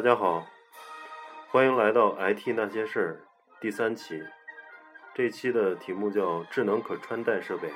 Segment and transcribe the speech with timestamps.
[0.00, 0.46] 大家好，
[1.50, 3.20] 欢迎来到 IT 那些事儿
[3.60, 4.24] 第三期。
[5.12, 7.70] 这期的题目叫智能可穿戴设备。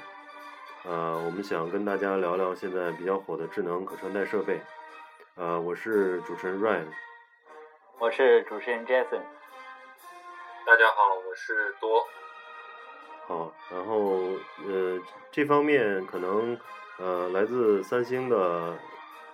[0.85, 4.59] 呃，我们想跟大家聊聊现在比较火的智能可穿戴设备。
[5.35, 6.87] 呃，我是主持人 Ryan，
[7.99, 9.21] 我是主持人 Jason。
[10.65, 12.07] 大家好，我是多。
[13.27, 14.17] 好，然后
[14.67, 14.99] 呃，
[15.31, 16.59] 这方面可能
[16.97, 18.79] 呃，来自三星的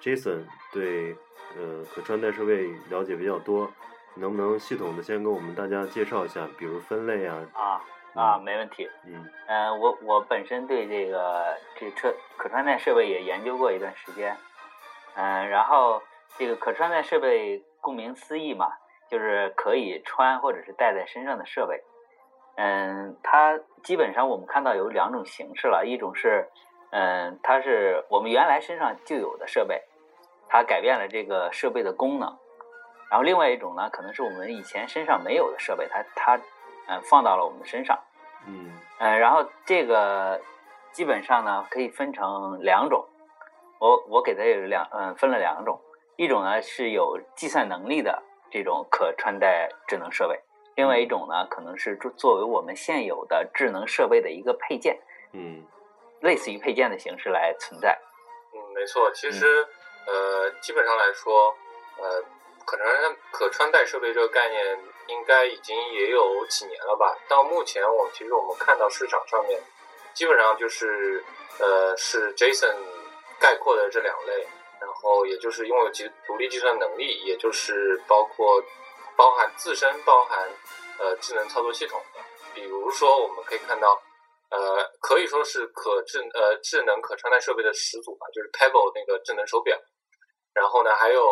[0.01, 1.13] Jason 对
[1.57, 3.71] 呃可穿戴设备了解比较多，
[4.15, 7.37] 能不能系统的先跟我们大家介绍一下，比如分类啊？
[7.55, 7.81] 啊
[8.15, 8.89] 啊，没问题。
[9.07, 14.37] 嗯呃，我我本身对这个这车可穿戴设备也研究过一段时间。
[15.17, 16.01] 嗯、然后
[16.39, 18.69] 这个可穿戴设备顾名思义嘛，
[19.09, 21.83] 就是可以穿或者是戴在身上的设备。
[22.57, 26.49] 嗯，它基本上我们看到有两种形式了，一种是，
[26.91, 29.83] 嗯，它是我们原来身上就有的设备，
[30.51, 32.29] 它改变了这个设备的功能。
[33.09, 36.37] 然后另外一种呢，可能是我们以前身上没有的设备，它它
[36.89, 37.99] 嗯放到了我们身上。
[38.47, 40.41] 嗯嗯，然后这个
[40.93, 43.05] 基本上呢可以分成两种，
[43.79, 45.81] 我我给它有两嗯分了两种，
[46.17, 50.41] 一种呢是有计算能力的这种可穿戴智能设备，
[50.77, 54.99] 另外一种呢可能是作作为我们现有的智能设备的一个配件，
[55.33, 55.63] 嗯
[56.21, 57.99] 类似于配件的形式来存在。
[58.55, 59.67] 嗯，没错，其实、
[60.11, 61.55] 呃，基本上来说，
[61.99, 62.21] 呃，
[62.65, 64.77] 可能可穿戴设备这个概念
[65.07, 67.17] 应该已经也有几年了吧？
[67.29, 69.63] 到目前我们其实我们看到市场上面，
[70.13, 71.23] 基本上就是
[71.61, 72.75] 呃是 Jason
[73.39, 74.45] 概括的这两类，
[74.81, 78.61] 然后也就是拥有计独立计算能力，也就是包括
[79.17, 80.49] 包含自身包含
[80.99, 82.21] 呃智能操作系统的，
[82.53, 84.03] 比如说我们可以看到。
[84.51, 89.79] 呃，可以说是可智呃智能可穿戴设备的始祖吧，就是 Pebble 那个智能手表。
[90.55, 91.23] 然后呢，还有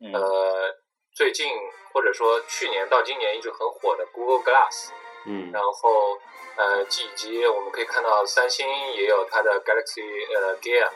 [0.00, 0.74] 嗯呃
[1.14, 1.48] 最近
[1.92, 4.90] 或者说去年到今年一直很火的 Google Glass，
[5.26, 6.18] 嗯然后
[6.56, 10.02] 呃以及我们可以看到三星也有它的 Galaxy
[10.38, 10.88] 呃 Gear，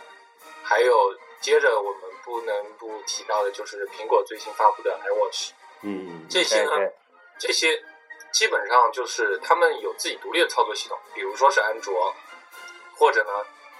[0.63, 5.51] 还有接着我们不能不提到的就是苹果最新发布的 iWatch。
[5.83, 6.95] 嗯嗯这些呢对对，
[7.39, 7.83] 这些
[8.33, 12.15] 基本上就是他们有自己独立的操作系统，比如说是安卓，
[12.97, 13.31] 或者呢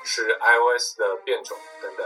[0.03, 2.05] 是 iOS 的变种等等。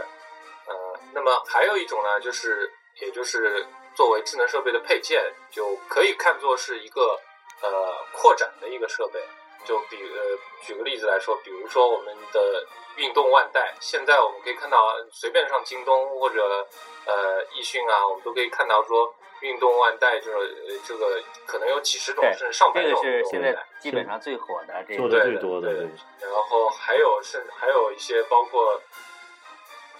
[1.17, 7.19] 呃，那么还有一种呢，就是也就是作为智能设备的配件，就可以看作是一个
[7.61, 9.19] 呃扩展的一个设备。
[9.65, 16.65] 就比呃举个例子来说，比如说我们的运动腕带，现在我们可以看到随便上京东或者
[17.05, 23.65] 呃易迅啊，我们都可以看到说运动腕带这个呃这个可能有几十种甚至上百这个种运动是现在。
[23.81, 25.73] 基本上最火的这个最多的
[26.21, 28.81] 然后还有甚至还有一些包括，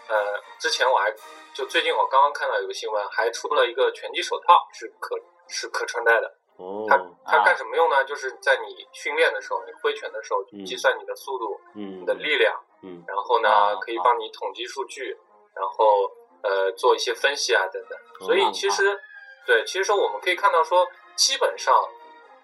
[0.08, 1.14] 呃，之前我还
[1.54, 5.16] 就最近我刚刚看到有个新闻，还出了一个拳击手套，是可
[5.48, 6.34] 是可穿戴的。
[6.58, 8.04] 哦它它啊干什么用呢？
[8.06, 15.16] 就是在你训练的时候，你挥拳的时候，嗯计算你的速度、嗯你的力量，嗯然后呢啊可以帮你统计数据，
[15.54, 18.00] 然后呃做一些分析啊等等。
[18.26, 19.00] 所以哦其实
[19.46, 21.74] 对，其实我们可以看到说，基本上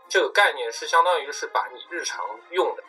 [0.08, 2.84] 这个概念是相当于是把你日常用的，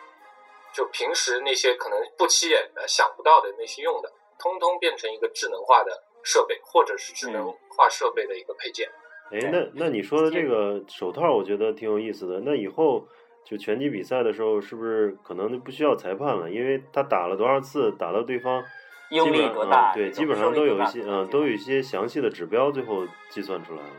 [0.75, 8.91] 就平时那些可能不起眼的、想不到的那些用的，通通变成一个智能化的设备，或者是智能化设备的一个配件。
[9.31, 12.41] 哎，那那你说的这个手套，我觉得挺有意思的。
[12.41, 13.09] 那以后
[13.45, 16.51] 就拳击比赛的时候，是不是可能就不需要裁判了？
[16.51, 18.63] 因为他打了多少次，打到对方
[19.11, 23.95] 用力基本上多大嗯对，基本上都有一些嗯，都有一些详细的指标，最后计算出来了。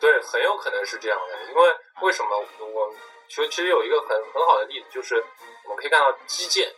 [0.00, 1.62] 对，很有可能是这样的，因为
[2.02, 2.94] 为什么我
[3.28, 5.16] 其实其实有一个很很好的例子，就是
[5.64, 6.68] 我们可以看到击剑，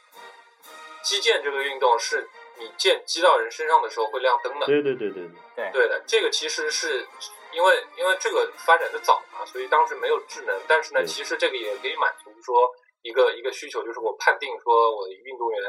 [1.03, 2.29] 击剑这个运动是
[2.59, 5.23] 你剑击到人身上的时候会亮灯的，对对对对
[5.57, 5.71] 对，对。
[5.73, 7.07] 对的，这个其实是
[7.53, 12.71] 因为因为这个发展的早嘛，所以当时没有智能，但是呢，其实这个也可以满足说
[13.03, 15.61] 一个一个需求，就是我判定说我的运动员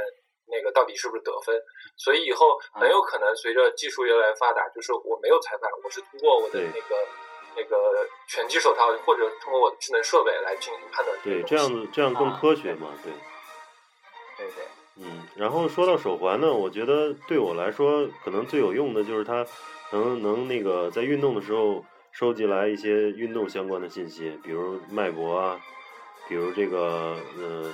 [0.47, 1.59] 那个到底是不是得分，
[1.97, 7.07] 所以以后很有可能随着技术越来越发达，就是我没有裁判，我是通过我的那个
[7.55, 11.17] 那个拳击手套或者通过我的智能设备来进行判断。
[11.23, 12.39] 对，这样子这样更啊。
[12.39, 13.11] 科学嘛，对。
[14.37, 14.65] 对对，
[14.97, 15.05] 嗯，
[15.35, 19.45] 然后说到手环呢，我觉得对我来说可能最有用的就是它
[19.91, 25.59] 能能那个在运动的时候收集来一些运动相关的信息，比如脉搏啊，
[26.29, 27.73] 比如这个呃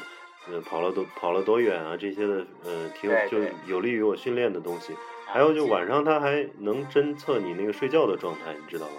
[0.50, 4.96] 呃跑了多跑了多远啊这些的呃挺就有利于我训练的东西。
[5.28, 8.94] 还有就晚上它还能侦测你那个睡觉的状态，你知道吗？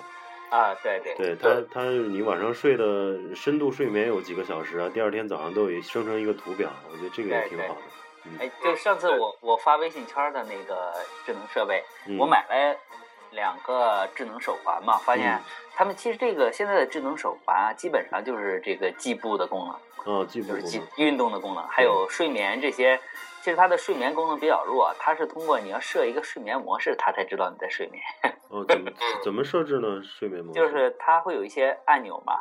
[0.51, 4.89] 啊，对对对它，它你晚上睡的深度睡眠有几个小时啊？
[4.95, 7.81] 第二天早上都有生成一个图表，我觉得这个也挺好的。
[8.25, 10.93] 嗯哎，就上次我我发微信圈的那个
[11.25, 12.77] 智能设备，嗯我买了
[13.33, 15.41] 两个智能手环嘛，发现
[15.75, 23.01] 他们其实这个现在的智能手环啊，基本上就是这个计步的功能，哦，计步就是计运动的功能，还有睡眠这些。
[23.43, 28.01] 其实它的睡眠功能比较弱，它是通过你要设一个睡眠模式，它才知道你在睡眠。
[28.51, 28.89] 哦，怎么
[29.25, 30.01] 怎么设置呢？
[30.01, 32.39] 睡眠模式就是它会有一些按钮嘛，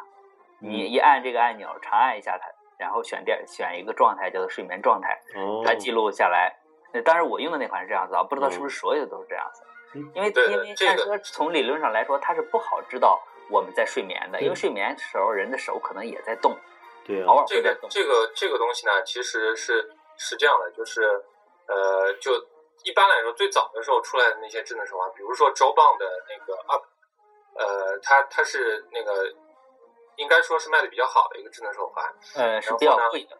[0.60, 2.45] 你嗯一按这个按钮，长按一下它，
[2.81, 6.51] 然后选电选一个状态叫做睡眠状态，哦，它记录下来。
[6.92, 9.63] 那当然我用的那款是这样子啊，不知道是不是所有的都是这样子。
[9.94, 16.57] 嗯因为对因为这个按说从理论上来说，它是不好知道我们在睡眠的，因为睡眠时候人的手可能也在动，
[17.06, 17.81] 对呀、偶尔这会在动。
[17.83, 21.04] 个这个这个东西呢，其实是是这样的，就是
[21.68, 22.31] 呃，就
[22.86, 26.84] 一般来说，最早的时候出来的那些智能手环，比如说周棒的那个 Up，
[27.60, 29.12] 呃，它它是那个
[30.18, 32.06] 应该说是卖的比较好的一个智能手环，
[32.36, 33.38] 嗯，是然后呢比较贵的，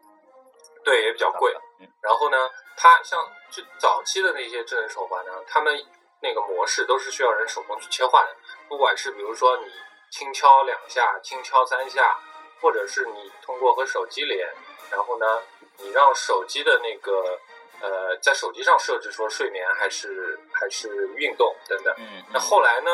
[0.84, 1.54] 对，也比较贵。
[1.80, 3.20] 嗯，然后呢，它像
[3.50, 5.74] 就早期的那些智能手环呢，它们
[6.22, 8.36] 那个模式都是需要人手工去切换的，
[8.68, 9.72] 不管是比如说你
[10.12, 12.20] 轻敲两下、轻敲三下，
[12.62, 14.48] 或者是你通过和手机连，
[14.92, 15.42] 然后呢，
[15.78, 17.40] 你让手机的那个
[17.82, 21.94] 呃，在手机上设置说睡眠还是还是运动等等。
[21.98, 22.92] 嗯，那嗯后来呢，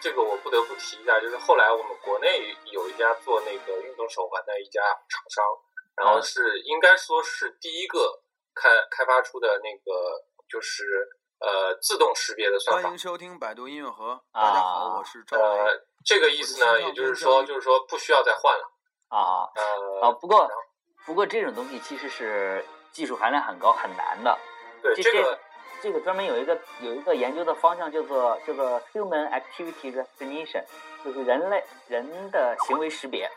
[0.00, 5.44] 这个我不得不提一下，就是后来我们国内有一家做那个运动手环的一家厂商，
[5.96, 8.22] 然后嗯是应该说是第一个
[8.54, 11.06] 开开发出的那个就是
[11.38, 12.98] 呃自动识别的算法欢迎。
[12.98, 15.42] 收听百度音乐盒，啊大家好，我是赵雷。
[15.42, 18.72] 呃，这个意思呢，也就是说，就是说不需要再换了。
[19.08, 20.12] 啊啊呃，啊！
[20.12, 20.48] 不过
[21.04, 24.38] 不过这种东西其实是技术含量很高很难的。
[24.82, 25.38] 这对这个
[25.82, 30.64] 这个专门有一个有一个研究的方向叫做叫做 human activity recognition，
[31.04, 33.30] 就是人类人的行为识别。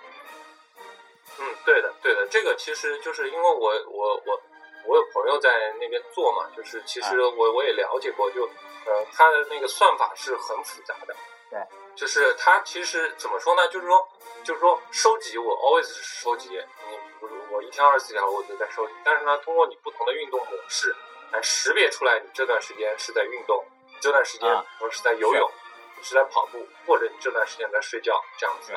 [1.39, 4.41] 嗯，对的，对的，这个其实就是因为我我我
[4.85, 8.45] 我有朋友在那边做嘛，就是其实啊我我也了解过，就
[8.85, 11.15] 呃，它的那个算法是很复杂的。
[11.49, 11.59] 对，
[11.95, 13.67] 就是它其实怎么说呢？
[13.69, 14.07] 就是说，
[14.43, 20.95] 就是说收集我 always 是收集，你我我一天二十四小时我就在收集，但是呢，通过你不同的运动模式
[21.33, 25.49] 来识别出来，你这段时间是在运动，你这段时间啊比如是在游泳，
[25.97, 28.73] 你是在跑步，或者你这段时间在睡觉，这样子。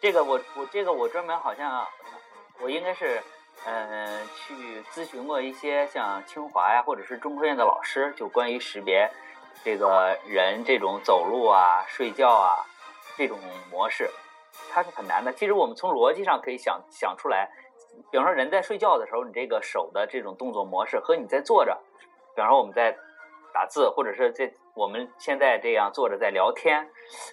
[0.00, 1.86] 这个我我这个我专门好像
[2.58, 3.22] 我应该是
[3.64, 9.08] 呃去咨询过一些像清华呀或者是中科院的老师，就关于识别
[9.62, 12.66] 这个人这种走路啊、睡觉啊
[13.16, 13.38] 这种
[13.70, 14.10] 模式，
[14.68, 15.32] 它是很难的。
[15.32, 17.48] 其实我们从逻辑上可以想想出来，
[18.10, 21.78] 比方说人在睡觉的时候，你这个手的这种动作模式和你在坐着，
[22.34, 22.96] 比方说我们在
[23.52, 26.88] 打字或者是在我们现在这样坐着在聊天，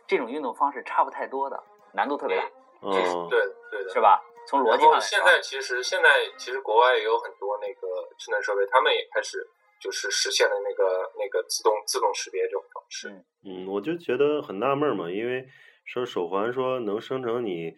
[0.08, 1.62] 这种运动方式差不太多的，
[1.94, 2.44] 难度特别大。
[2.84, 2.92] 嗯，
[3.30, 4.22] 对的对的，是吧？
[4.48, 7.88] 从逻辑上来说，现在其实现在其实国外也有很多那个
[8.18, 9.38] 智能设备，他们也开始
[9.80, 13.10] 就是实现了那个那个自动自动识别这种方式。
[13.10, 15.48] 嗯嗯，我就觉得很纳闷儿嘛，因为
[15.86, 17.72] 说手环说能生成你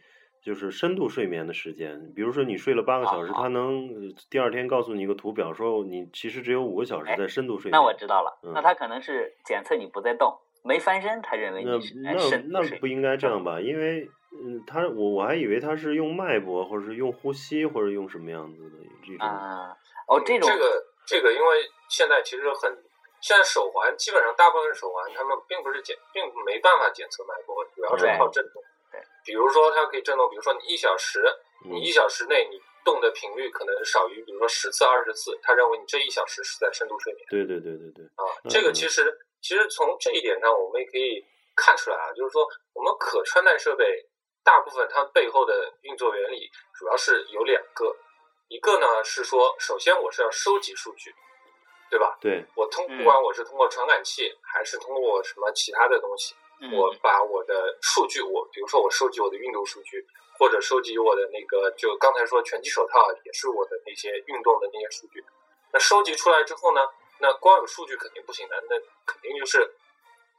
[0.44, 7.72] 就是深度睡眠的时间，比如说你睡了八个小时，啊它能呃第二天告诉你一个图表，说你其实只有五个小时哎在深度睡眠。
[7.72, 12.14] 那我知道了，嗯那他可能是检测你不在动，没翻身，他认为那你是哎
[12.50, 13.62] 那那不应该这样吧？
[13.62, 19.26] 因为嗯，他我我还以为他是用脉搏，或者是用呼吸，或者用什么样子的这种。
[19.26, 19.78] 啊。
[20.08, 21.46] 哦，这种这个这个，因为
[21.88, 22.70] 现在其实很，
[23.22, 28.62] 现在手环基本上大部分手环他们并不是检，并没办法检测脉搏，主要是靠震动。
[28.94, 31.26] 对，比如说它可以震动，比如说你一小时，
[31.66, 37.26] 你一嗯小时内你动的频率可能少于，比如说十次、二十次，他认为你这一小时是在深度睡眠。
[37.30, 44.06] 对对对对对，啊，嗯这个其实其实从这一点上，我们也可以看出来啊，就是说我们可穿戴设备
[44.44, 47.96] 大部分它背后的运作原理主要是有两个，
[48.50, 51.16] 一个呢是说，首先我是要收集数据，
[51.90, 52.18] 对吧？
[52.20, 60.06] 对，我通嗯不管我是通过传感器还是通过什么其他的东西，嗯我把我的数据，我比如说我收集我的运动数据，
[60.38, 65.24] 或者收集我的那个，就刚才说拳击手套也是我的那些运动的那些数据。
[65.72, 66.82] 那收集出来之后呢，
[67.20, 69.70] 那光有数据肯定不行的，那肯定就是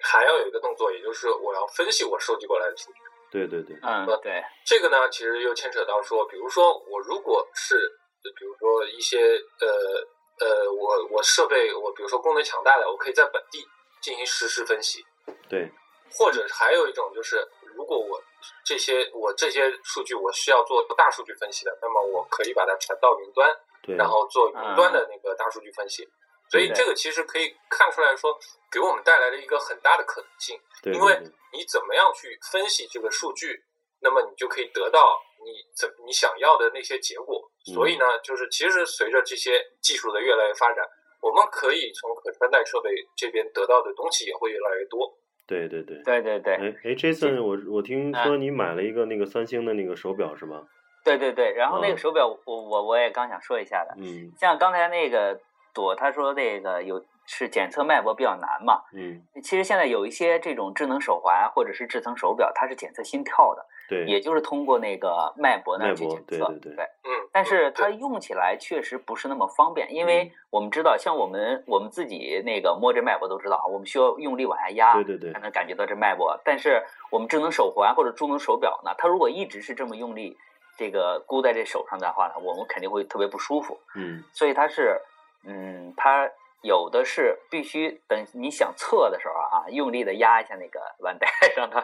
[0.01, 2.99] 还要有一个动作，也就是我要分析我收集过来的数据。
[3.31, 7.91] 对对对，嗯对，这个呢，其实又牵扯到说，比如说我如果是，
[8.39, 9.19] 比如说一些
[9.61, 13.59] 呃呃，我我设备我比如说功能强大的，我可以在本地
[14.01, 15.05] 进行实时分析。
[15.49, 15.69] 对，
[16.17, 18.23] 或者还有一种就是，如果我
[18.65, 23.51] 这些我这些数据我需要做大数据分析的，那么我可以把它传到云端，
[23.99, 26.09] 然后做云端的那个大数据分析。
[26.51, 28.39] 所以这个其实可以看出来说，
[28.71, 30.61] 给我们带来了一个很大的可能性。
[30.85, 31.19] 因为
[31.53, 33.65] 你怎么样去分析这个数据，
[34.01, 37.43] 那么你就可以得到你怎你想要的那些结果。
[37.67, 40.85] 嗯所以呢，就是其实随着这些技术的越来越发展，
[41.23, 45.11] 我们可以从可穿戴设备这边得到的东西也会越来越多。
[45.47, 46.03] 对对对。
[46.03, 50.63] 对对对，哎哎，Jason，我我听啊说你买了一个那个三星的那个手表是吧？
[51.05, 51.53] 对对对。
[51.55, 51.91] 然后那嗯。
[51.93, 54.33] 个手表，我我我也刚想说一下的，嗯。
[54.39, 55.39] 像刚才那个
[55.75, 66.47] 朵他说那个有是检测脉搏比较难嘛，嗯，其实现在有一些这种智能手环或者是智能手表，它是检测心跳的，对，也就是通过那个脉搏呢脉搏去检测。
[66.47, 76.39] 对对对嗯，但是它用起来确实不是那么方便，因为嗯我们知道，像我们我们自己那个摸着脉搏都知道啊，我们需要用力往下压，对对对才能感觉到这脉搏。
[76.45, 80.37] 但是我们智能手环或者智能手表呢，它如果一直是这么用力，
[80.77, 83.79] 这个箍在这手上的话呢，我们肯定会特别不舒服。
[83.95, 85.01] 嗯所以它是，
[85.45, 86.31] 嗯，它
[86.63, 91.81] 有的是必须等你想测的时候啊，用力的压一下那个腕带， 让它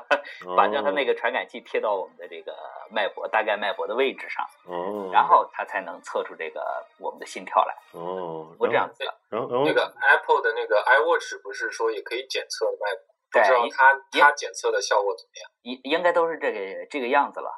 [0.56, 2.54] 把让它那个传感器贴到我们的这个
[2.90, 6.62] 脉搏大概脉搏的位置上，哦，然后它才能测出这个
[6.98, 7.74] 我们的心跳来。
[7.92, 13.04] 哦，我这样子的，然后那个 Apple 的那个 iWatch 不是说也可以检测脉搏？
[13.32, 15.50] 不对知道它它检测的效果怎么样？
[15.62, 17.50] 应应该都是这个这个样子了，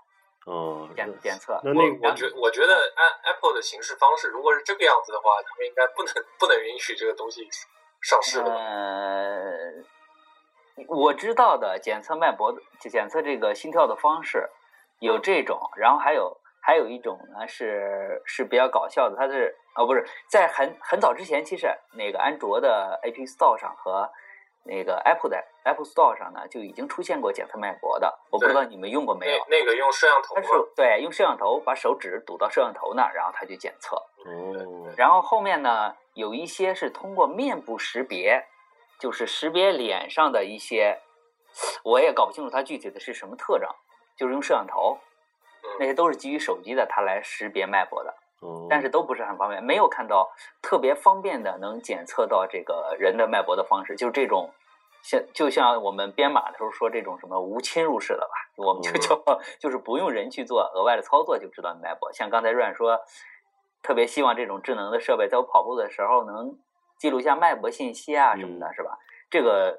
[0.44, 1.58] 哦，检检测。
[1.64, 7.48] 那那我我觉我觉得按 Apple 的行事方式，如果是这个样子的话，他们应该不能不能允许这个东西
[8.02, 8.54] 上市的吧？
[8.54, 9.72] 呃，
[10.88, 14.48] 我知道的检测脉搏的、检测这个心跳的方式
[14.98, 24.10] 有这种，然后还有还有一种呢是是比较搞笑的，它是哦、不是在很很早之前，其实那个安卓的 App Store 上和
[24.64, 29.44] 那个 Apple 的 Apple Store 上呢就已经出现过检测脉搏的，我不知道你们用过没有？
[29.48, 33.96] 那那个用摄像头它是，对用摄像头把手指堵到摄像头那儿，然后它就检测。
[33.96, 38.44] 哦，然后后面呢，有一些是通过面部识别，
[39.02, 41.00] 就是识别脸上的一些，
[41.82, 43.68] 我也搞不清楚它具体的是什么特征，
[44.16, 44.96] 就是用摄像头，
[45.80, 50.30] 那嗯，些都是基于手机的，它来识别脉搏的，哦，但是都不是很方便，没有看到
[50.62, 54.52] 特别方便的能检测到这个人的脉搏的方式，就是这种。
[55.02, 59.20] 像就像我们编码的时候说这种什么无侵入式的吧，我们就嗯叫
[59.58, 62.12] 就是不用人去做额外的操作就知道脉搏。
[62.12, 63.00] 像刚才阮说，
[63.82, 66.56] 特别希望这种智能的设备在我跑步的时候能
[67.02, 68.96] 记录一下脉搏信息啊什么的，嗯是吧？
[69.28, 69.76] 这个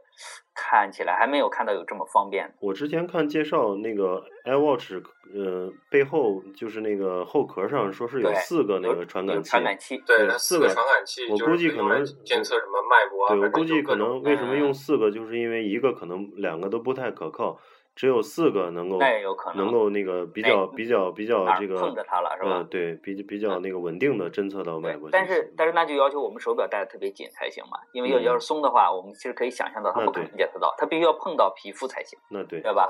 [0.54, 2.54] 看起来还没有看到有这么方便的。
[2.60, 5.02] 我之前看介绍，那个 iWatch，
[5.34, 17.58] 呃，背后就是那个后壳上说是有四个那个传感器，传感器，对，四个传感器我估计可能监测什么脉搏啊，对，我估计可能为什么用嗯四个，就是因为一个可能两个都不太可靠，
[17.96, 25.10] 只有四个能够那也有可能能够那个比较比较比较这个碰着它了是吧嗯，对，比比较那个稳定的侦测到脉搏。
[25.12, 32.90] 但是但是那就要求我们手表戴的特别紧才行嘛，因为要嗯要是松的话，我们其实可以想象到它那不可能检测到，它必须要碰到皮肤才行，那对对吧？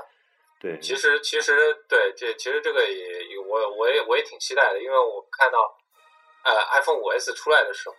[0.58, 1.52] 对，其实其实
[1.86, 5.58] 对这其实这个也也我我也我也挺期待的，因为我看到
[6.44, 7.96] 呃 iPhone 五 S 出来的时候、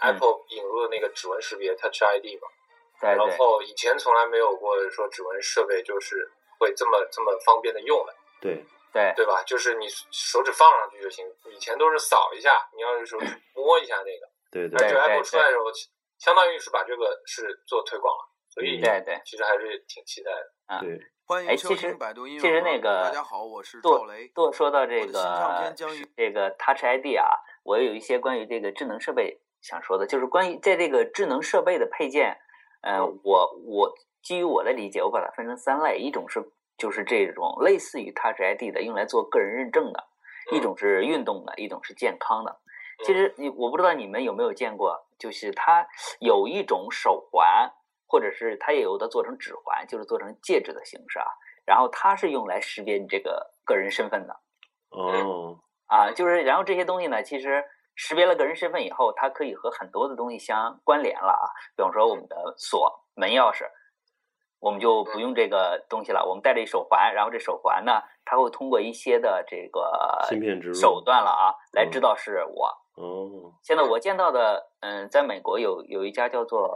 [0.00, 2.48] a 嗯 p p l e 引入了那个指纹识别 Touch ID 嘛，
[3.10, 3.28] 然对。
[3.28, 8.64] 然后以前从来没有过说指纹设备就是会这么这么方便的用的，对。
[8.92, 9.12] 对。
[9.16, 9.42] 对吧？
[9.44, 14.76] 就是你手指放上去就行，以前都是扫一下，你要是手指摸一下那个，对对。
[14.76, 15.64] 而且对 Apple 出来的时候，
[16.18, 20.80] 相当于是把这个是做推广了，所以嗯对对，其实还是挺期待的。
[20.80, 24.28] 对，哎欢迎收其实听百度音乐其实盒那个大家好，我是做赵雷。
[24.34, 25.74] 多说到这个
[26.14, 32.36] 这个 Touch ID 啊，我有一些关于这个智能设备想说的，就是关于在这个智能设备的配件，
[32.82, 36.44] 呃，我我基于我的理解，我把它分成三类，一种是
[36.76, 40.00] 就是这种类似于 Touch ID 的，用来做个人认证的；
[40.52, 42.60] 一种是运动的，一种是健康的。
[43.04, 45.86] 其实你我不知道你们有没有见过，就是它
[46.20, 47.72] 有一种手环，
[48.06, 51.26] 或者是它也有的做成指环，就是做成戒指的形式啊。
[51.64, 54.36] 然后它是用来识别你这个个人身份的
[54.90, 61.46] 哦，啊，就是然后这些东西呢，其实识别了个人身份以后，它可以和很多的东西相关联了啊。
[61.76, 63.66] 比方说我们的锁、门钥匙，
[64.60, 72.78] 我们就不用这个东西了，我们戴着一手环，然后这手环呢，它会通过一些的这个芯片植入手段了啊，来嗯知道是我。
[72.94, 76.70] 哦，现在我见到的，嗯，在美国有有一家叫做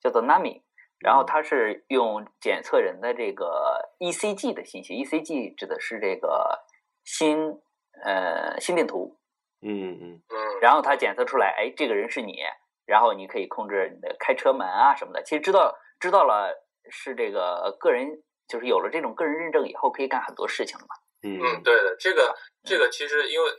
[0.00, 0.62] 叫做 Nami，
[0.98, 6.64] 然后它是用检测人的这个 ECG 的信息，ECG 指的是这个
[7.04, 7.60] 心
[8.04, 9.16] 呃心电图，
[9.62, 12.40] 嗯嗯嗯，然后它检测出来，哎，这个人是你，
[12.84, 15.22] 然后你可以控制你的开车门啊什么的。
[15.22, 16.52] 其实知道知道了
[16.90, 20.94] 是这个个人，就是有了这种个人认证以后，可以干很多事情了嘛。
[21.22, 23.56] 嗯嗯，对的，这个这个其实因为呃，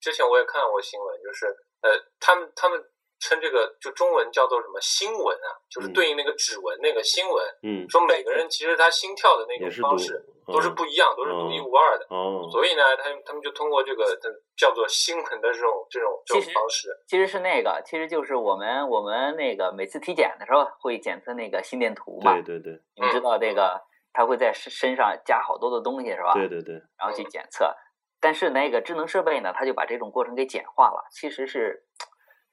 [0.00, 1.46] 之前我也看过新闻，就是
[1.82, 2.82] 呃，他们他们
[3.24, 12.06] 称这个就中文叫做什么心纹啊，就是嗯对应那个指纹那个心纹，嗯，说每个人其实他心跳的那也是独种方式都是不一样，都是独一无二的。
[12.10, 23.80] 哦，所以呢，他他们就通过这个呃叫做心纹的这种这种这种方式，其实是那个，其实就是我们我们那个每次体检的时候会检测那个心电图嘛，对对对你们知道这个，
[24.12, 26.34] 它会在身身上加好多的东西是吧？
[26.34, 27.74] 对对对，然后去检测。
[28.20, 31.84] 但是那个智能设备呢，它就把这种过程给简化了，其实是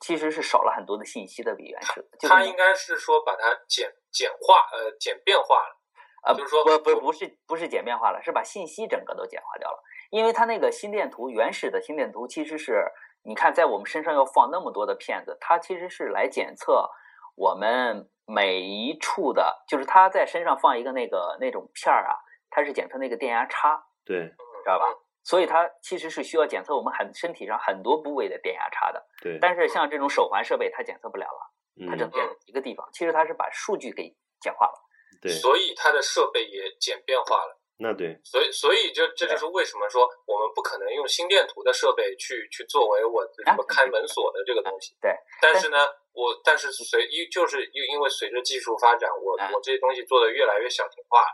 [0.01, 2.17] 其实是少了很多的信息的，比原始它。
[2.17, 5.77] 就是他应该是说把它简简化呃简便化了。
[6.24, 9.81] 啊，就是说不不不是不是简便化了，是把信息整个都简化掉了。
[10.12, 12.86] 因为它那个心电图原始的心电图其实是，
[13.24, 16.88] 你看在我们身上要放那么多的片子，它其实是来检测
[17.36, 22.13] 我们每一处的，就是它在身上放一个那个那种片儿啊，
[22.51, 24.86] 它是检测那个电压差，对知道吧？
[25.24, 29.06] 所以它其实是需要检测我们很身体上很多部位的电压差的。
[29.22, 32.90] 对，但是像这种手环设备，它检测不了了，它只能嗯，检测一个地方。
[32.92, 34.74] 其实它是把数据给简化了。
[35.22, 37.58] 对，所以它的设备也简便化了。
[37.78, 44.96] 那对，所以，所以这这就是为什么说我们不可能用心电图的设备去去作为我的什么开门锁的这个东西。
[45.01, 45.12] 对。
[45.42, 45.78] 但是呢，
[46.13, 51.25] 我但是随因就是因因为随着技术发展，我嗯我这些东西做的越来越小型化。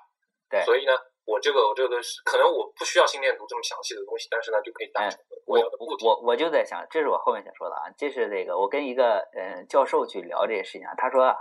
[0.49, 0.93] 对所以呢，
[1.27, 6.05] 我这个我这个是可能我不需要心电图这么详细的东西，但是呢就可以达成我要的目的。
[6.07, 11.35] 我我就在想，这是我后面想说的啊，这是那个我跟一个嗯教授去聊这些事情啊，他说啊，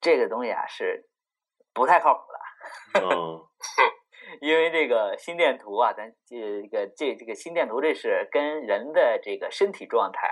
[0.00, 1.06] 这个东西啊是
[1.74, 3.44] 不太靠谱的，嗯，
[4.40, 10.30] 因为这个心电图啊，咱这个这这个心电图这是跟人的这个身体状态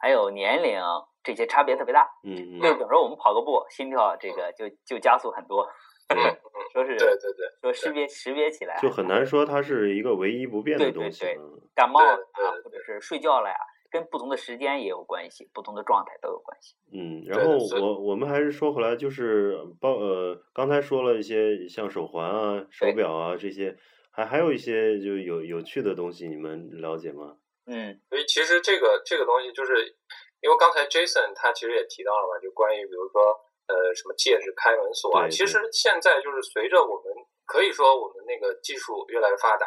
[0.00, 0.80] 还有年龄
[1.22, 5.68] 这些差别特别大，嗯嗯，就比如说我们跑个步，心跳这个就就加速很多，
[6.08, 6.36] 嗯嗯，
[6.72, 11.20] 说是对对对，说识别识别起来就很难说它是一个唯一不变的对对东西。
[11.24, 13.56] 对嗯感冒了啊对对，对或者是睡觉了呀，
[13.88, 16.74] 跟不同的时间也有关系，不同的状态都有关系。
[16.92, 23.76] 嗯，然后我我们还是说回来，就是包呃，刚才说了一些像手环啊、手表啊这些，
[24.10, 27.36] 还还有一些就有有趣的东西，你们了解吗？
[27.66, 29.94] 嗯，所以其实这个这个东西，就是
[30.40, 33.22] 因为刚才 Jason 他其实也提到了嘛，就关于比如说
[33.68, 37.12] 呃什么戒指开门锁啊，对其实现在就是随着我们
[37.46, 39.66] 可以说我们那个技术越来越发达，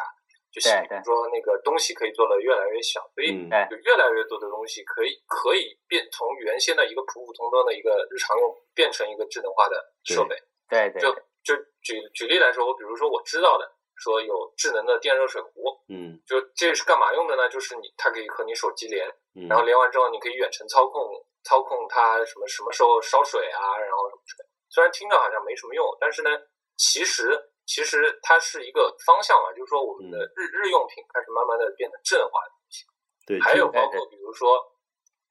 [0.52, 10.36] 就说那个东西可以做的越来越小，所以嗯，对有越来越多的东西可以可以变从原先的一个普普通通的一个日常用变成一个智能化的设备。
[10.68, 11.12] 对对就
[11.42, 13.64] 就举举例来说，我比如说我知道的，
[13.96, 15.50] 说有智能的电热水壶，
[15.88, 17.48] 嗯就这是干嘛用的呢？
[17.48, 19.08] 就是你它可以和你手机连。
[19.34, 21.00] 嗯，然后连完之后，你可以远程操控
[21.44, 24.50] 操控它什么什么时候烧水啊，然后什么之类的。
[24.70, 26.30] 虽然听着好像没什么用，但是呢，
[26.76, 32.84] 其实其实它是一个方向嘛，就是说我们的日、日用品开始慢慢的变得智能化的东西。
[33.26, 34.58] 对，还有包括比如说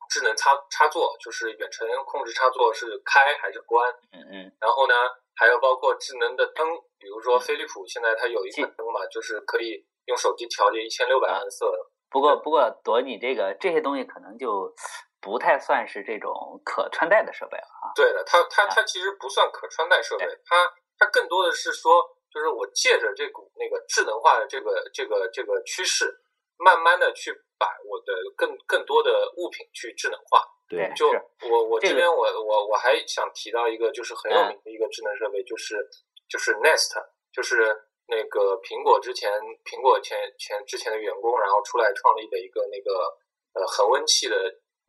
[0.10, 3.90] 智能插插座，就是远程控制插座是开还是关。
[4.12, 4.94] 嗯嗯然后呢，
[5.36, 6.68] 还有包括智能的灯，
[7.00, 11.78] 比如说嗯飞利浦现在它有一是款灯嘛，就是可以用手机调节一千六百万色的。
[12.10, 14.74] 不过不过朵你这个这些东西可能就
[15.22, 17.94] 不太算是这种可穿戴的设备了啊。
[17.96, 22.02] 对的，它它啊它其实不算可穿戴设备对，它它更多的是说，
[22.34, 26.12] 就是我借着这股那个智能化的这个这个这个趋势，
[26.58, 30.42] 慢慢的去把我的更更多的物品去智能化。
[30.68, 31.08] 对对就
[31.50, 35.76] 我我这边我我我还想提到一个就是很有嗯名的一个智能设备，就是
[36.30, 36.96] 就是 Nest，
[37.34, 37.76] 就是
[38.08, 39.30] 那个苹果之前
[39.66, 43.20] 苹果前前之前的员工，然后出来创立的一个那个
[43.54, 44.36] 呃恒温器的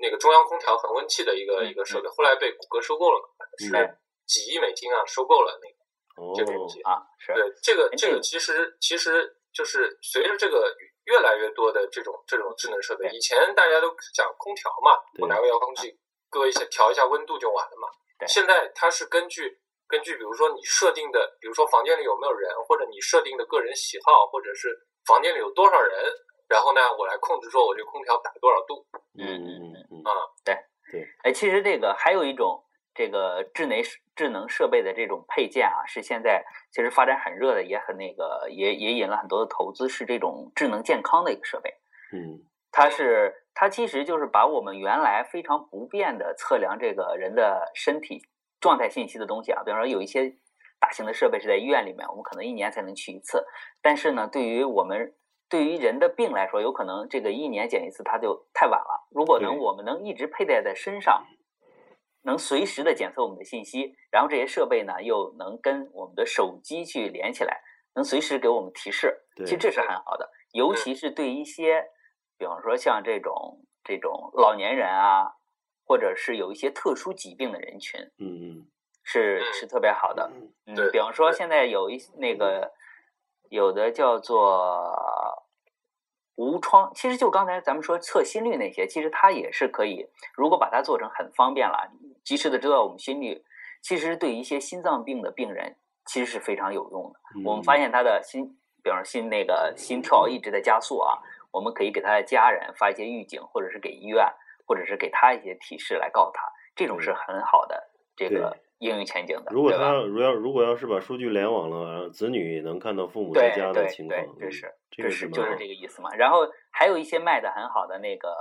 [0.02, 5.80] 那个中央空调恒温器的一个嗯一个设备，后来被谷歌收购了嘛，嗯是几亿美金啊收购了那个。
[6.12, 17.88] 哦这个东西啊，是对，这个哎这个其实其实就是随着这个越来越多的这种这种智能设备，以前大家都讲空调嘛，我拿个遥控器搁一下调一下温度就完了嘛。
[18.28, 24.68] 现在它是根据根据比如说你设定的，比如说房间里有没有人，或者你设定的个人喜好，或者是
[25.06, 26.12] 房间里有多少人，
[26.52, 28.84] 然后呢，我来控制说我这个空调打多少度。
[29.16, 30.12] 嗯嗯嗯嗯啊
[31.24, 32.62] 哎，其实这个还有一种
[32.94, 33.80] 这个智能
[34.14, 41.70] 智能设备的这种配件啊，是现在其实发展很热的，也很那个，也也引了很多的投资，是这种智能健康的一个设备。
[42.12, 48.22] 嗯它是它其实就是把我们原来非常不便的测量这个人的身体
[48.60, 50.34] 状态信息的东西啊，比方说有一些
[50.80, 53.44] 大型的设备是在医院里面，我们可能一年才能去一次，
[53.82, 55.14] 但是呢，对于我们
[55.52, 59.06] 对于人的病来说，有可能这个一年检一次它就太晚了。
[59.10, 61.26] 如果能我们能一直佩戴在身上，
[62.22, 67.60] 能随时的检测我们的信息，然后这些设备呢又能跟我们的手机去连起来，
[67.94, 71.84] 能随时给我们提示，其实这是很好的，尤其是对一些，
[72.38, 75.34] 比方说像这种这种老年人啊，
[75.84, 78.66] 或或者是有一些特殊疾病的人群，嗯嗯。
[79.04, 80.30] 是是特别好的。
[80.64, 80.74] 嗯。
[80.74, 82.72] 嗯，比方说现在有一那个
[83.50, 84.90] 有的叫做
[86.36, 91.90] 无创，其实就刚才咱们说测心率那些，其实它也是可以，如果把它做成很方便了，
[92.24, 93.44] 及时的知道我们心率，
[93.82, 97.20] 其实对一些心脏病的病人其实是非常有用的。
[97.36, 98.46] 嗯，我们发现他的心，
[98.82, 101.18] 比方说心那个心跳一直在加速啊，
[101.50, 104.26] 我们可以给他的家人发一些预警，或者是给医院，
[104.66, 116.10] 或者是给他一些提示来告诉他，这种是很好的这个应用前景的，如果他如要如果要是把数据联网了，子女也能看到父母在家的情况，，这嗯是这个是就是这个意思嘛。
[116.16, 116.40] 然后
[116.72, 118.34] 还有一些卖的很好的那个，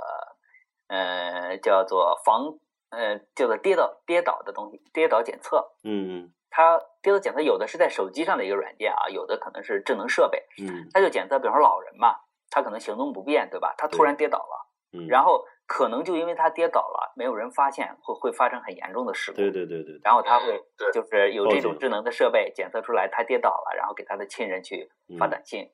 [0.88, 2.58] 呃，叫做防
[2.90, 5.72] 呃叫做跌倒跌倒的东西，跌倒检测。
[5.84, 12.16] 嗯嗯它跌倒检测有的是在手机上的一个软件啊，有的可能是智能设备，嗯嗯它就检测，比方说老人嘛，
[12.50, 13.74] 他可能行动不便，对吧？
[13.78, 14.61] 他突然跌倒了，
[14.92, 19.36] 嗯，然后可能就因为他跌倒了，没有人发现，会会发生很严重的事故。
[19.38, 25.70] 对对对对，然后他会嗯对就是有这种智能的设备检测出来他跌倒了，然后给他的亲人去发嗯短信。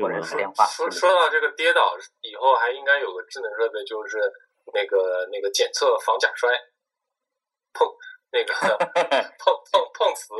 [0.00, 4.18] 或者是电话说说到这个跌倒，以后还应该有个智能设备，就是
[4.72, 6.48] 那个那个检测防假摔，
[7.72, 7.88] 碰
[8.30, 8.54] 那个
[9.36, 10.32] 碰碰碰瓷，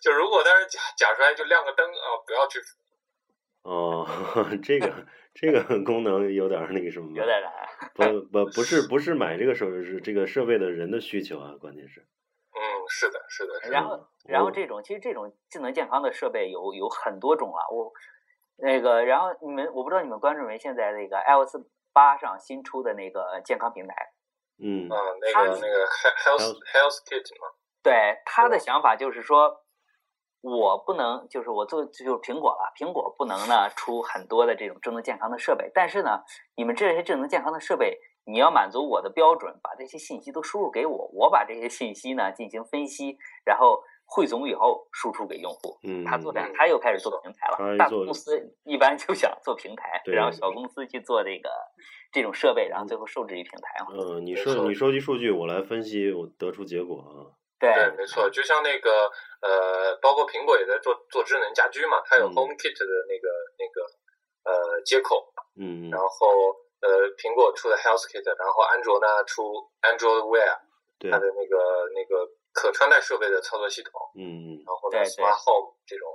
[0.00, 2.78] 就如果当时假假摔，就亮个灯啊，不要去扶。
[3.62, 4.06] 哦，
[4.62, 4.94] 这个
[5.40, 7.52] 这个 功能有点儿那个什么，有点难。
[7.94, 13.72] 不不不是不是买这个手是这个设备的人的需求啊，关键是，嗯，是的，是的，是的。
[13.72, 17.62] 然后嗯，然后这种其实这种智能健康的设备有有很多种啊。
[17.70, 17.92] 我
[18.56, 20.58] 那个，然后你们我不知道你们关注没？
[20.58, 21.56] 现在那个 iOS
[21.92, 23.94] 八上新出的那个健康平台，
[24.60, 27.46] 嗯嗯，那个那个 health health kit 嘛，
[27.82, 29.64] 对他的想法就是说，
[30.40, 36.22] 我不能就是我做就是苹果了，苹果不能呢出很多的这种智能健康的设备，但是呢，
[36.56, 45.76] 你们这些智能健康的设备，你要满足我的标准，把这些信息都输入给我，我把这些信息呢进行分析，然后汇总以后输出给用户。
[45.82, 47.76] 嗯，他做这样嗯，他又开始做平台了。
[47.76, 51.50] 大公司一般就想做平台，然后小公司去做这个
[52.12, 53.92] 这种设备，然后最后受制于平台嘛。
[53.92, 57.72] 嗯，你收你收集数据，我来分析，我得出结果啊，对。
[57.74, 59.10] 对，没错，就像那个
[59.42, 62.34] 呃，包括苹果也在做做智能家居嘛，它有嗯。
[62.34, 63.82] Home Kit 的那个那个
[64.50, 69.42] 呃接口，嗯然后呃，苹果出的 Health Kit，然后安卓呢出
[69.82, 70.58] Android Wear，
[70.98, 71.10] 对。
[71.10, 71.56] 它，的那个
[71.94, 74.62] 那个可穿戴设备的操作系统，嗯嗯。
[74.64, 76.06] 然后呢 Smart Home 这种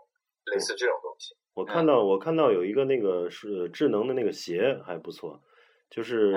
[0.46, 1.36] 类似这种东西。
[1.54, 5.40] 我看到我看到有一个那个是智能的那个鞋还不错，
[5.90, 6.34] 就是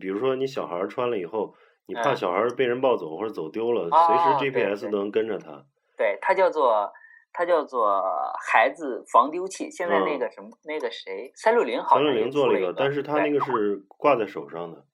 [0.00, 1.54] 比如说你小孩儿穿了以后，
[1.86, 4.06] 你怕嗯小孩儿被人抱走或者走丢了，哦
[4.38, 5.64] 随时 GPS 都能跟着他。
[5.96, 6.92] 对，它叫做
[7.32, 8.02] 它叫做
[8.46, 9.70] 孩子防丢器。
[9.70, 14.84] 现在那嗯个什么、那个谁三六零好像三六零做了一个，但是它那个是挂在手上的，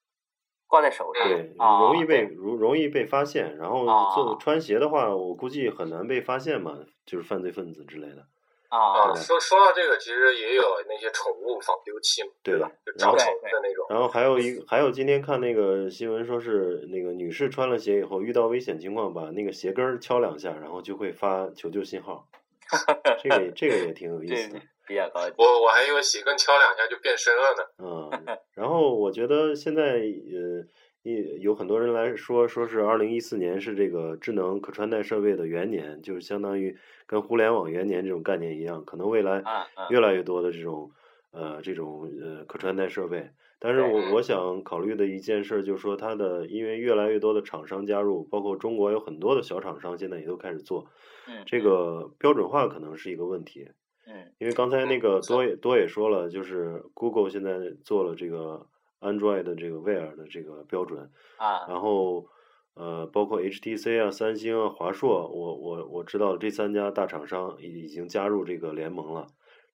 [0.68, 3.56] 挂在手上，对，啊容易被对容容易被发现。
[3.56, 8.26] 然后啊做穿鞋的话，我估计很难被发现嘛，就是犯罪分子之类的。
[8.68, 12.70] 啊啊，说说到这个，其实也有那些宠物防丢器嘛，对吧？
[12.84, 13.86] 就然后找宠物的那种。
[13.88, 22.28] 然后还有一，还有今天看那个新闻，说是那个女士穿了鞋以后，遇到危险情况，把那个鞋跟儿敲两下，然后就会发求救信号。
[23.22, 25.34] 这个这个也挺有意思的，比较高级。
[25.38, 27.64] 我我还以为鞋跟敲两下就变身了呢。
[27.78, 28.38] 嗯。
[28.54, 30.62] 然后我觉得现在呃，
[31.12, 39.42] 也有很多人来说，说是二零一四年是这个智能可穿戴设备的元年，就是相当于跟互联网元年这种概念一样，可能未来
[39.90, 40.90] 越来越多的这种
[41.30, 43.30] 呃这种呃可穿戴设备。
[43.60, 50.86] 但是我我想考虑的一件事就是说，它的因为越来越多的厂商加入，包括中国有很多的小厂商现在也都开始做，
[51.26, 53.68] 嗯，这个标准化可能是一个问题。
[54.06, 58.66] 嗯因为刚才那嗯个多也多也说了，就是 Google 现在做了这个
[59.00, 61.68] Android 的这个 Wear 的这个标准，啊。
[61.68, 62.28] 然后
[62.74, 69.26] 呃，包括 HTC 啊、三星啊、华硕，我我我知道这三家大厂商已已经加入这个联盟了，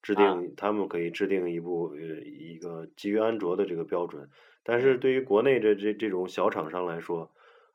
[0.02, 0.44] 制啊。
[0.44, 4.28] 定他们可以制定一部呃一个基于安卓的这个标准，
[4.62, 4.82] 但嗯。
[4.82, 7.30] 是对于国内这这这种小厂商来说，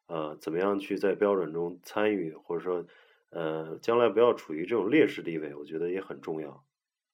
[0.07, 2.85] 呃，怎么样去在标准中参与，或者说
[3.31, 6.63] 呃将来不要处于这种劣势地位，我觉得也很重要。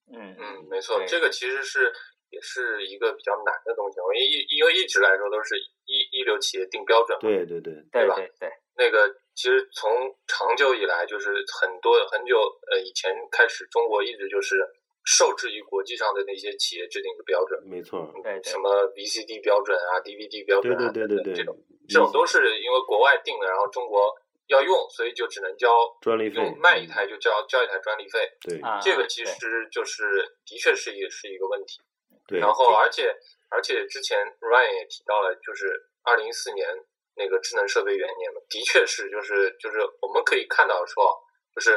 [0.08, 0.36] 嗯。
[0.38, 1.92] 嗯，没错，这个其实是
[2.36, 3.96] 也是一个比较难的东西。
[3.98, 5.56] 因为一因为一直来说都是
[5.88, 9.90] 一一流企业定标准嘛，对对对，对吧对对对，那个其实从
[10.28, 12.36] 长久以来，就是很多很久
[12.70, 14.60] 呃以前开始，中国一直就是
[15.06, 21.56] 受制于国际上的那些企业制定的标准，没错，对对什么 VCD 标准啊、DVD 标准啊，对对对对对这种
[21.88, 24.12] 这种都是因为国外定的，然后中国
[24.48, 25.70] 要用，所以就只能交
[26.02, 28.20] 专利费用卖一台就交交一台专利费。
[28.42, 30.04] 对啊这个其实就是
[30.46, 31.80] 的确是也是一个问题。
[32.28, 33.16] 对，然后而且
[33.50, 36.68] 而且之前 Ryan 也提到了，就是二零一四年
[37.16, 41.22] 那个智能设备元年嘛，的确是就是就是我们可以看到说，
[41.54, 41.74] 就是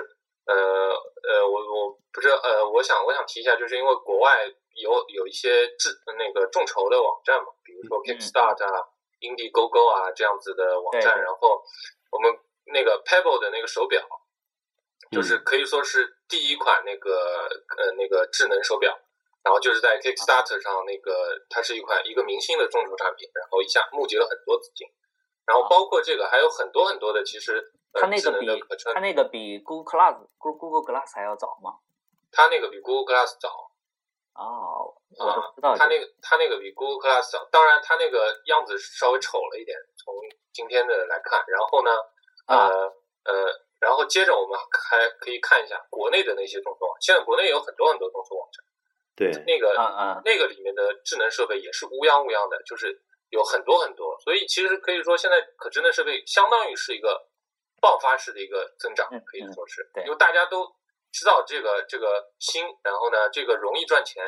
[0.47, 8.89] 呃呃，我我不知道呃，我想我想提一下，就是因为国外有有一些智那个众筹的网站嘛，比如说 Kickstart 啊、
[9.21, 11.63] Indiegogo 啊这样子的网站，然后
[12.11, 12.33] 我们
[12.73, 14.03] 那个 Pebble 的那个手表，
[15.13, 18.99] 就是可以说是第一款那个呃那个智能手表。
[19.43, 24.87] 然后就是在 Kickstarter 上，那个它是一款一个明星的众筹产品，然后一下募集了很多资金，
[25.47, 28.47] 然后包括这个还有很多很多的，其实呃它那个比
[28.95, 31.79] 它，那个比 Google Glass Google Glass 还要早吗？
[32.31, 33.71] 它那个比 Google Glass 早
[34.35, 35.79] 哦，我啊道这个。
[35.79, 40.15] 它那个它那个比 Google Glass 早，当然它那个样子稍微丑了一点，从
[40.53, 41.91] 今天的来看，然后呢，
[42.47, 48.63] 啊呃呃，然后接着我们还可以看一下国内的那些众筹网，现在国内有很多很多众筹网站，
[49.19, 57.29] 对，那个嗯嗯，那个里面的智能设备也是乌泱乌泱的，就是有很多很多，所以其实可以说现在可智能设备相当于是一个
[57.81, 60.05] 爆发式的一个增长嗯，可以说是，对。
[60.05, 60.65] 因为大家都
[61.11, 64.23] 知道这个这个新，然后呢这个容易赚钱，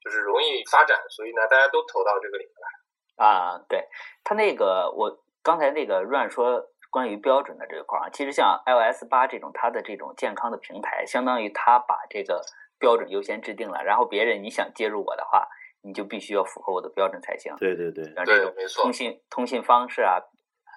[0.00, 3.26] 就是容易发展，所以呢大家都投到这个里面来。
[3.26, 3.82] 啊，对，
[4.22, 12.42] 他那个我刚才那个 Run 说关于标准的这一块儿啊，其实像 iOS 八这种它的这种健康的平台，相当于它把这个
[12.78, 15.48] 标准优先制定了，然后别人你想接入我的话，
[15.82, 17.54] 你就必须要符合我的标准才行。
[17.58, 18.04] 对对对。
[18.04, 18.92] 对像这种，没错通。
[18.92, 20.18] 信通信方式啊，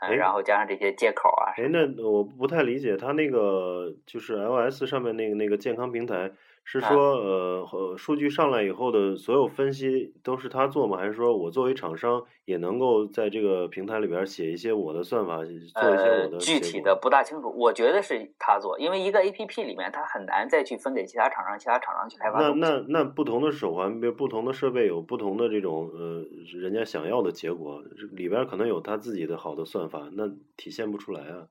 [0.10, 6.32] 然后加上这些接口啊，哎，那我不太理解，他那个就是 iOS 上面那个那个健康平台，
[6.64, 10.98] 是啊说呃呃数据上来以后的所有分析都是他做吗？
[10.98, 22.54] 还是说我作为厂商也能够在这个平台里边儿写一些我的算法，做一些呃我的呃具体的不大清楚，我觉得是他做，因为一个 A P P 里面他很难再去分给其他厂商，其他厂商去开发那。
[22.54, 26.24] 那那不同的手环，比如不同的设备有不同的这种呃
[26.60, 31.48] 人家想要的结果，里边儿可能有他自己的好的算法，那体现不出来啊。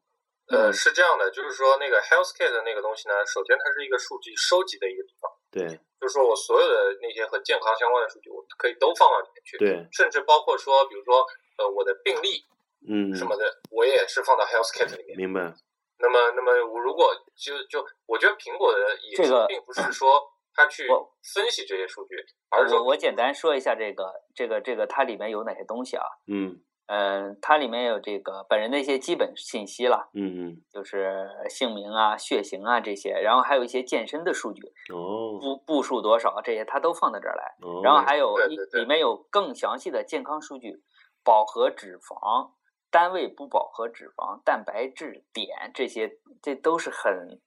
[0.49, 5.69] 呃，是这样的，就是说那个 Healthcare 的那个东西呢，首先它是一个数据收集的一个地方，对
[6.01, 9.59] 就是说我所有的那些和健康相关的数据，我可以都放到里面去。
[9.59, 11.27] 对，甚至包括说，比如说
[11.59, 12.45] 呃我的病例
[12.89, 15.17] 嗯，什么的，我也是放到 Healthcare 里面。
[15.19, 15.53] 明白。
[16.01, 20.23] 那么，那么我如果就就我觉得苹果的野这个心并不是说
[20.55, 20.87] 它去
[21.35, 22.15] 分析这些数据，
[22.51, 26.05] 而是说我我简单说一下这个这个这个它里面有哪些东西啊？
[26.29, 37.57] 嗯嗯、它里面有这个本人的一些基本信息了，嗯嗯，就是姓名啊、血型啊这些，然后还有一些健身的数据，哦步步数多少这些，它都放在这儿来。
[37.61, 40.83] 哦，然后还有一里面有更详细的健康数据，
[41.23, 42.53] 饱和脂肪、
[42.91, 47.39] 单位不饱和脂肪、蛋白质碘这些，这都是很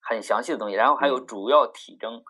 [0.00, 0.76] 很详细的东西。
[0.76, 2.22] 然后还有嗯主要体征，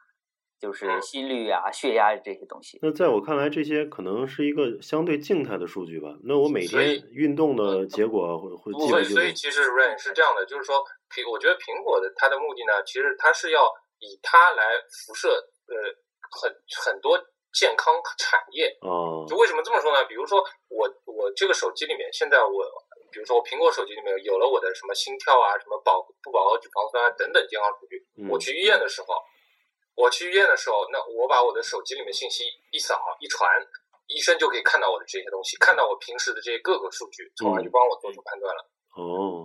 [0.58, 2.78] 就是嗯心率啊、血压这些东西。
[2.82, 6.08] 那在我看来，这些可能是一个相对静态的数据吧。
[6.24, 9.10] 那我每天运动的结果会会记所以，录。
[9.10, 14.62] 所以其实 Rain 是这样的，就是说苹，我觉得苹果的它的目的呢，其实它是要以它来
[15.06, 15.28] 辐射
[15.68, 15.74] 呃
[16.40, 16.50] 很
[16.84, 17.18] 很多
[17.52, 18.76] 健康产业。
[18.80, 20.04] 哦就为什么这么说呢？
[20.08, 22.64] 比如说我我这个手机里面，现在我
[23.12, 29.14] 比如说我苹果手机里面有了我的什么心跳啊、什么饱不饱和脂肪酸啊等等健康数据，嗯我去医院的时候，
[29.96, 33.50] 我去医院的时候，那我把我的手机里面信息一扫一传，
[34.06, 38.60] 医生就可以看到我的这些东西，看到我平时的这些各个数据，从而就帮我做出判断了。
[38.96, 39.42] 哦，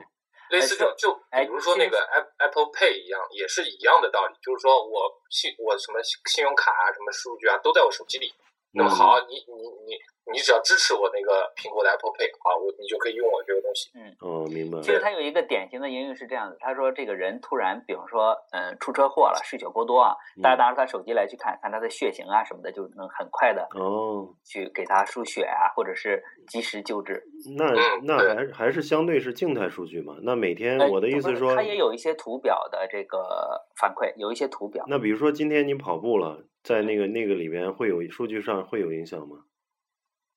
[0.52, 8.34] 类似就就哎比如说那个 App- Apple Pay 一样，也是一样的道理，就是说我信我什么信用卡啊、什么数据啊都在我手机里。
[8.74, 10.00] 那么嗯好，你你你
[10.32, 13.90] 你只要支持我那个苹果的 Apple Pay，啊，我你就可以用我这个东西。
[13.96, 14.80] 嗯哦，明白。
[14.82, 27.24] 其实它有一个典型的应用是这样的，他说这个人突然，比方说，嗯，出车祸了，失血过多啊，大家嗯拿出他手机来去看看他的血型啊什么的，就能很快的哦，去给他输血啊，或者是及时救治。
[27.58, 30.16] 那嗯那还还是相对是静态数据嘛？
[30.22, 34.86] 那每天呃我的意思是说，它也有一些图表的这个反馈，有一些图表。
[34.88, 39.38] 那比如说今天你跑步了，在那个那个里边会有数据上会有影响吗？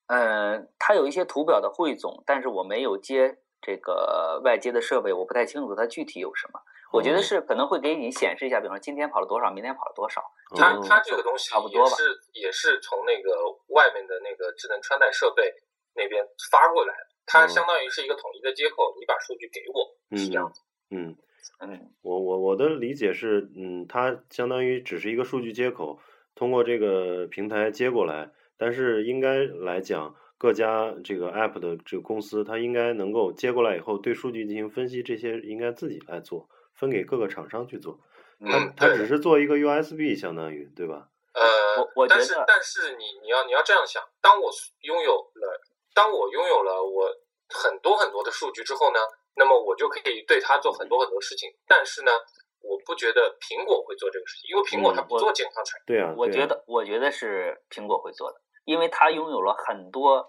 [0.07, 6.61] 嗯，它有一些图表的汇总，但是我没有接这个外接的设备，我不太清楚它具体有什么。
[6.93, 10.23] 我觉得哦是可能会给你显示一下，比方说今天跑了多少，明天跑了多少。
[10.55, 13.31] 它哦它这个东西差不多吧也是也是从那个
[13.75, 15.53] 外面的那个智能穿戴设备
[15.95, 16.95] 那边发过来，
[17.27, 20.61] 它哦相当于是一个统一的接口，你把数据给我，是这样子。
[20.91, 21.17] 嗯，
[21.61, 25.99] 嗯，我我我的理解是，嗯，它相当于只是一个数据接口，
[26.37, 37.99] 通过这个平台接过来，但是应该来讲，各家这个 app 的这个公司，它应该能够接过来以后，对数据进行分析，这些应该自己来做，分给各个厂商去做。
[38.41, 41.09] 它嗯，它只是做一个 USB，相当于对吧？
[41.35, 44.51] 呃我我，但是但是你你要你要这样想，当我
[44.83, 45.61] 拥有了，
[45.95, 47.11] 当我拥有了我
[47.49, 49.01] 很多很多的数据之后呢，
[49.37, 51.51] 那么我就可以对它做很多很多事情。
[51.67, 52.13] 但是呢，
[52.61, 55.85] 我不觉得苹果会做这个事情，因为苹果它嗯不做健康产业。
[55.87, 60.29] 对啊，对啊我觉得，我觉得是苹果会做的，因为它拥有了很多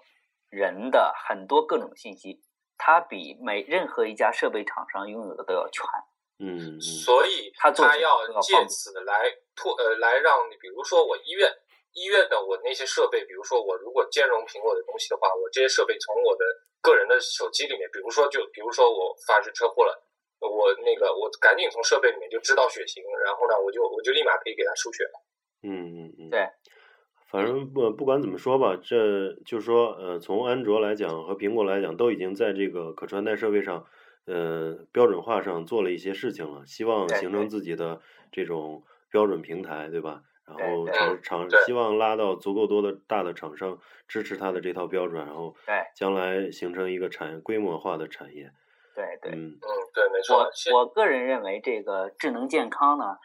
[0.50, 2.41] 人的很多各种信息，
[2.78, 5.86] 它比每任何一家设备厂商拥有的都要全。
[6.38, 11.50] 嗯嗯所以它要借此来拓呃来让你，比如说我医院
[11.93, 16.43] 医院的我那些设备，比如说我如果兼容苹果的东西的话，我这些设备从我的
[16.82, 20.04] 个人的手机里面，比如说就比如说我发生车祸了，
[20.41, 25.24] 我那个我赶紧从设备里面就知道血型，然后呢我就我就立马可以给他输血了。
[25.63, 26.45] 嗯嗯嗯，对，
[27.26, 33.86] 反正不不管怎么说吧，这就是说，呃，从安卓来讲和苹果来讲，都已经在这个可穿戴设备上，
[34.26, 40.22] 呃，标准化上做了一些事情了，希望形成自己的这种标准平台，对吧？
[40.46, 48.52] 然后厂厂希望拉到足够多的大的厂商支持它的这套标准，然后对将来形成一个产业规模化的产业。
[48.94, 50.78] 对对，嗯嗯，对，没错我。
[50.80, 53.18] 我个人认为，这个智能健康呢，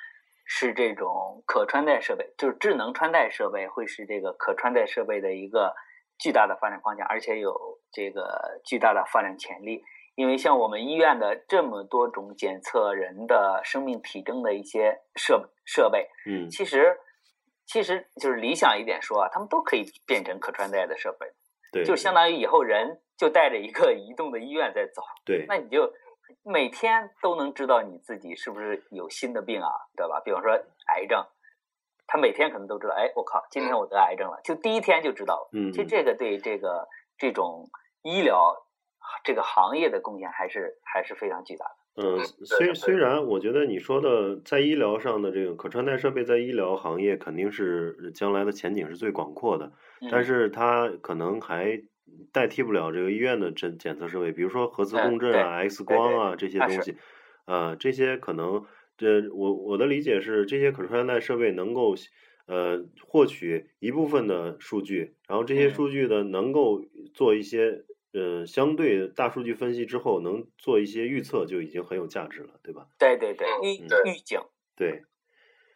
[0.53, 5.73] 是这种可穿戴设备，就是智能穿戴设备会是这个可穿戴设备的一个
[6.19, 9.85] 巨大的发展方向，而且有这个巨大的发展潜力。
[10.17, 16.99] 因为像我们医院的这么多种检测人的生命体征的一些设设备，嗯其实
[17.65, 21.29] 其实就是理想一点说啊，他们都可以变成可穿戴的设备，
[21.71, 25.01] 对，就相当于以后人就带着一个移动的医院在走。
[25.25, 25.91] 对那你就
[26.45, 30.21] 每天都能知道你自己是不是有新的病啊，对吧？
[30.25, 30.53] 比方说
[30.89, 31.25] 癌症，
[32.07, 35.49] 他每天可能都知道，哎，我靠，今天我得癌症了，就第一天就知道了。
[35.53, 36.89] 嗯，其实这个对这个
[37.19, 37.69] 这种
[38.03, 38.57] 医疗
[39.25, 41.73] 这个行业的贡献还是还是非常巨大的。
[42.03, 49.73] 嗯，虽虽然我觉得你说的在医疗上的这个可穿戴设备在医疗行业肯定是将来的前景是最广阔的，
[50.11, 51.83] 但嗯是它可能还
[52.33, 56.97] 代替不了这个医院的检检测设备，比如说核磁嗯共振啊、X 光啊这些东西，
[57.45, 58.65] 啊，这些可能
[58.97, 61.95] 这我我的理解是，这些可穿戴设备能够
[62.47, 72.87] 呃获取一部分的数据，然后这些嗯数据呢能够做一些呃相对大数据分析之后，能做一些预测，就已经很有价值了，对吧？
[72.99, 74.41] 对对对，嗯预预警。
[74.77, 75.05] 对，嗯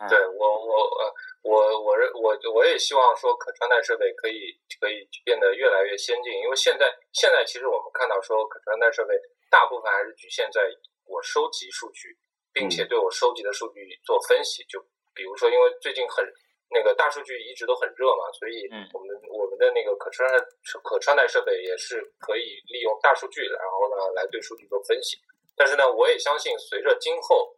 [0.09, 9.14] 对我我呃我我认我我也希望说可穿戴设备可以可以变得越来越先进，因为现在现在其实我们看到说可穿戴设备
[9.50, 10.61] 大部分还是局限在
[11.07, 12.16] 我收集数据，
[12.52, 14.64] 并且嗯对我收集的数据做分析。
[14.64, 14.80] 就
[15.14, 16.24] 比如说，因为最近很
[16.70, 20.38] 那个大数据一直都很热嘛，所以嗯我们我们的那个可穿戴
[20.83, 25.18] 可穿戴设备也是可以利用大数据，然后呢来对数据做分析。
[25.54, 27.54] 但是呢，我也相信随着今后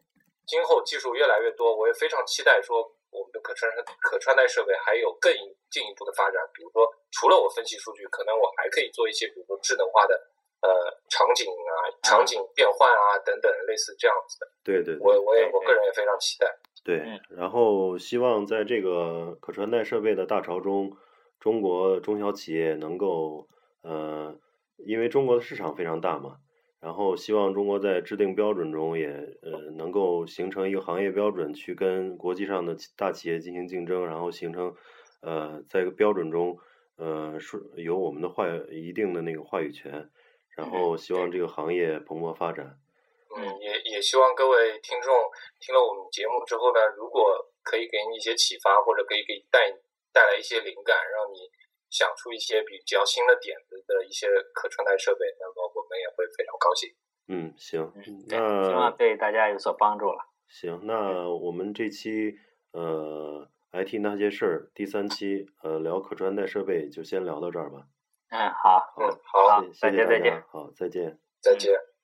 [0.47, 2.81] 今后技术越来越多，我也非常期待说
[3.11, 5.33] 我们的可穿可穿戴设备还有更
[5.71, 6.41] 进一步的发展。
[6.55, 10.15] 比如说，除了我分析数据，可能我还可以做一些，比如说智能化的
[10.63, 10.71] 呃
[11.11, 11.71] 场景啊、
[12.03, 14.47] 场景变换啊等等，类似这样子的。
[14.63, 14.99] 对对对。
[15.01, 16.47] 我我也我个人也非常期待。
[16.85, 20.97] 对嗯，然后希望在这个可穿戴设备的大潮中，
[21.41, 23.49] 中国中小企业能够
[23.83, 24.33] 呃，
[24.87, 26.37] 因为中国的市场非常大嘛，
[26.81, 29.09] 然后希望中国在制定标准中也
[29.43, 34.75] 呃能够形成一个行业标准，去跟国际上的大企业进行竞争，然后形成
[35.21, 36.59] 呃在这个标准中
[36.97, 40.11] 呃是有我们的话一定的那个话语权，
[40.57, 42.79] 然后希望这个行业蓬勃发展。
[43.37, 45.13] 嗯，也也希望各位听众
[45.59, 49.73] 听了我们节目之后呢，如果可以给你一些启发，或者可以给你带
[50.13, 51.51] 带来一些灵感，让你
[51.97, 56.91] 想出一些比较新的点子的一些可穿戴设备，那么我们也会非常高兴。
[57.29, 57.91] 嗯，行，
[58.29, 60.19] 那希望对大家有所帮助了。
[60.47, 62.35] 行，那我们这期
[62.73, 67.89] 呃 IT 那些事儿第三期呃聊可穿戴设备就先聊到这儿吧。
[68.29, 71.19] 嗯，好，嗯，好，谢谢谢大大家再见，好，再见。
[71.41, 71.96] 再见。